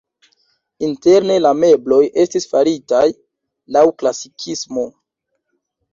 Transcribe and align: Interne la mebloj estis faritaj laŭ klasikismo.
Interne 0.87 1.35
la 1.45 1.51
mebloj 1.59 2.01
estis 2.23 2.49
faritaj 2.55 3.05
laŭ 3.77 3.87
klasikismo. 4.01 4.91